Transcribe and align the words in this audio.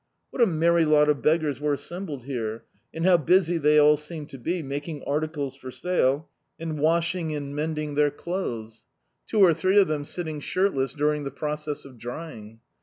What 0.31 0.41
a 0.41 0.47
merry 0.47 0.83
lot 0.83 1.09
of 1.09 1.21
beggars 1.21 1.61
were 1.61 1.73
assembled 1.73 2.23
here; 2.25 2.63
and 2.91 3.05
how 3.05 3.17
busy 3.17 3.59
they 3.59 3.77
all 3.77 3.97
seemed 3.97 4.31
to 4.31 4.39
be, 4.39 4.63
making 4.63 5.03
articles 5.03 5.55
for 5.55 5.69
sale, 5.69 6.27
and 6.59 6.79
washing 6.79 7.35
and 7.35 7.55
mending 7.55 7.93
their 7.93 8.09
D,i.,.db, 8.09 8.17
Google 8.17 8.31
Gridling 8.39 8.55
clothes! 8.57 8.85
two 9.27 9.39
or 9.41 9.53
three 9.53 9.79
of 9.79 9.87
them 9.87 10.03
sitting 10.03 10.39
shirtless 10.39 10.95
during 10.95 11.23
the 11.23 11.29
process 11.29 11.85
of 11.85 11.99
drying. 11.99 12.61